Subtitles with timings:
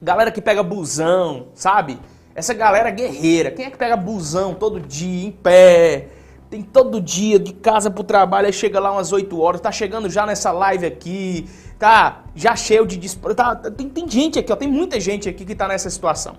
[0.00, 1.98] Galera que pega busão, sabe?
[2.34, 3.50] Essa galera guerreira.
[3.50, 6.08] Quem é que pega busão todo dia, em pé?
[6.48, 10.08] Tem todo dia, de casa pro trabalho, aí chega lá umas 8 horas, tá chegando
[10.08, 11.46] já nessa live aqui,
[11.78, 13.16] tá já cheio de...
[13.36, 16.36] Tá, tem, tem gente aqui, ó, tem muita gente aqui que tá nessa situação.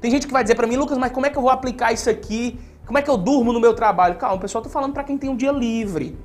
[0.00, 1.92] Tem gente que vai dizer para mim, Lucas, mas como é que eu vou aplicar
[1.92, 2.58] isso aqui?
[2.86, 4.14] Como é que eu durmo no meu trabalho?
[4.16, 6.16] Calma, pessoal, tô falando para quem tem um dia livre.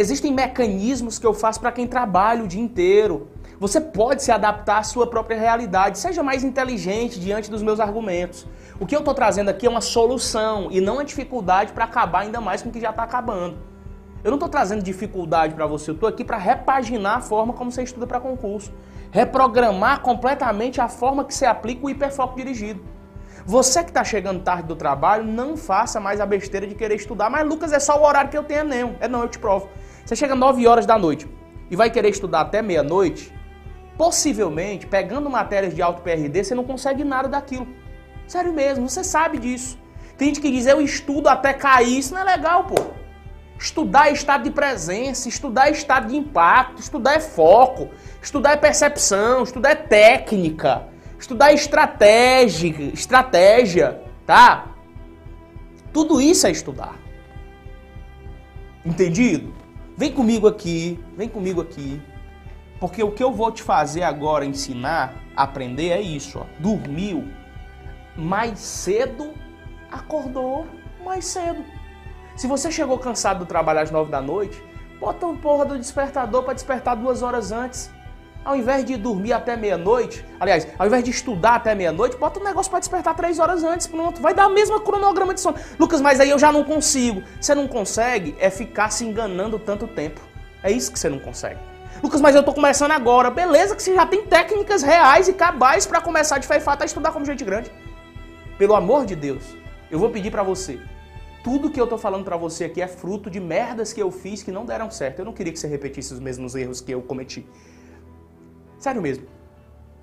[0.00, 3.32] Existem mecanismos que eu faço para quem trabalha o dia inteiro.
[3.58, 5.98] Você pode se adaptar à sua própria realidade.
[5.98, 8.46] Seja mais inteligente diante dos meus argumentos.
[8.78, 12.20] O que eu estou trazendo aqui é uma solução e não uma dificuldade para acabar
[12.20, 13.58] ainda mais com o que já está acabando.
[14.22, 17.72] Eu não estou trazendo dificuldade para você, eu estou aqui para repaginar a forma como
[17.72, 18.72] você estuda para concurso.
[19.10, 22.80] Reprogramar completamente a forma que você aplica o hiperfoco dirigido.
[23.44, 27.28] Você que está chegando tarde do trabalho, não faça mais a besteira de querer estudar.
[27.28, 28.94] Mas, Lucas, é só o horário que eu tenho, não.
[29.00, 29.68] É não, eu te provo.
[30.08, 31.28] Você chega 9 horas da noite
[31.70, 33.30] e vai querer estudar até meia-noite,
[33.94, 37.68] possivelmente, pegando matérias de alto PRD, você não consegue nada daquilo.
[38.26, 39.78] Sério mesmo, você sabe disso.
[40.16, 42.86] Tem gente que diz, eu estudo até cair, isso não é legal, pô.
[43.58, 47.90] Estudar é estado de presença, estudar é estado de impacto, estudar é foco,
[48.22, 54.68] estudar é percepção, estudar é técnica, estudar é estratégia, estratégia, tá?
[55.92, 56.96] Tudo isso é estudar.
[58.86, 59.67] Entendido?
[59.98, 62.00] Vem comigo aqui, vem comigo aqui.
[62.78, 66.46] Porque o que eu vou te fazer agora, ensinar, aprender é isso, ó.
[66.60, 67.26] Dormiu
[68.16, 69.34] mais cedo,
[69.90, 70.68] acordou
[71.04, 71.64] mais cedo.
[72.36, 74.62] Se você chegou cansado do trabalho às nove da noite,
[75.00, 77.90] bota um porra do despertador para despertar duas horas antes.
[78.44, 82.44] Ao invés de dormir até meia-noite, aliás, ao invés de estudar até meia-noite, bota um
[82.44, 84.22] negócio para despertar três horas antes, pronto.
[84.22, 85.56] Vai dar a mesma cronograma de sono.
[85.78, 87.22] Lucas, mas aí eu já não consigo.
[87.40, 90.20] Você não consegue é ficar se enganando tanto tempo.
[90.62, 91.60] É isso que você não consegue.
[92.02, 93.30] Lucas, mas eu tô começando agora.
[93.30, 97.12] Beleza que você já tem técnicas reais e cabais para começar de fato a estudar
[97.12, 97.70] como gente grande.
[98.56, 99.44] Pelo amor de Deus,
[99.90, 100.80] eu vou pedir para você.
[101.42, 104.42] Tudo que eu tô falando para você aqui é fruto de merdas que eu fiz
[104.42, 105.20] que não deram certo.
[105.20, 107.46] Eu não queria que você repetisse os mesmos erros que eu cometi.
[108.78, 109.26] Sério mesmo.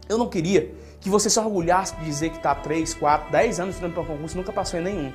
[0.08, 3.76] Eu não queria que você se orgulhasse de dizer que tá 3, 4, 10 anos
[3.76, 5.14] estudando para um concurso e nunca passou em nenhum.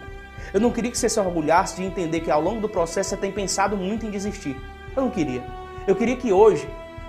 [0.52, 3.16] Eu não queria que você se orgulhasse de entender que ao longo do processo você
[3.16, 4.56] tem pensado muito em desistir.
[4.96, 5.44] Eu não queria.
[5.86, 6.68] Eu queria que hoje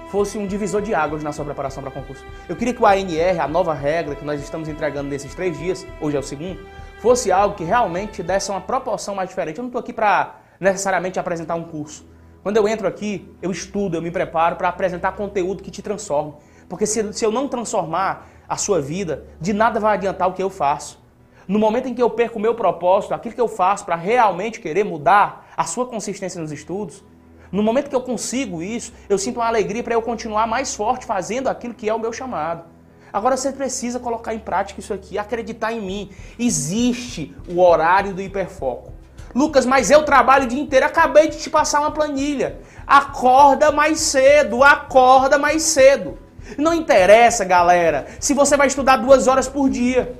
[0.09, 2.25] fosse um divisor de águas na sua preparação para concurso.
[2.47, 5.87] Eu queria que o ANR, a nova regra que nós estamos entregando nesses três dias,
[6.01, 6.59] hoje é o segundo,
[6.99, 9.57] fosse algo que realmente desse uma proporção mais diferente.
[9.57, 12.05] Eu não estou aqui para necessariamente apresentar um curso.
[12.43, 16.33] Quando eu entro aqui, eu estudo, eu me preparo para apresentar conteúdo que te transforme.
[16.67, 20.41] Porque se, se eu não transformar a sua vida, de nada vai adiantar o que
[20.41, 20.99] eu faço.
[21.47, 24.59] No momento em que eu perco o meu propósito, aquilo que eu faço para realmente
[24.59, 27.03] querer mudar a sua consistência nos estudos,
[27.51, 31.05] no momento que eu consigo isso, eu sinto uma alegria para eu continuar mais forte
[31.05, 32.63] fazendo aquilo que é o meu chamado.
[33.11, 36.09] Agora você precisa colocar em prática isso aqui, acreditar em mim.
[36.39, 38.93] Existe o horário do hiperfoco.
[39.33, 42.59] Lucas, mas eu trabalho o dia inteiro, acabei de te passar uma planilha.
[42.85, 46.17] Acorda mais cedo, acorda mais cedo.
[46.57, 50.15] Não interessa, galera, se você vai estudar duas horas por dia.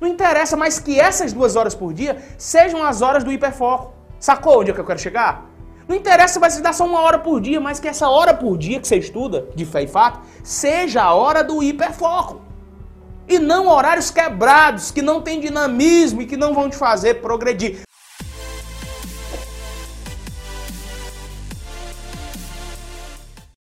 [0.00, 3.94] Não interessa mais que essas duas horas por dia sejam as horas do hiperfoco.
[4.18, 5.46] Sacou onde é que eu quero chegar?
[5.88, 8.56] Não interessa se vai estudar só uma hora por dia, mas que essa hora por
[8.56, 12.40] dia que você estuda, de fé e fato, seja a hora do hiperfoco.
[13.28, 17.82] E não horários quebrados, que não tem dinamismo e que não vão te fazer progredir.